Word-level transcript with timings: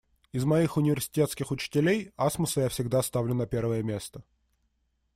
Из 0.31 0.45
моих 0.45 0.77
университетских 0.77 1.51
учителей, 1.51 2.11
Асмуса 2.17 2.61
я 2.61 2.69
всегда 2.69 3.03
ставлю 3.03 3.35
на 3.35 3.45
первое 3.45 3.83
место. 3.83 4.23